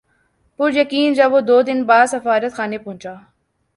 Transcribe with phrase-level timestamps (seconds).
[0.59, 3.13] پُریقین جب وہ دو دن بعد سفارتخانے پہنچا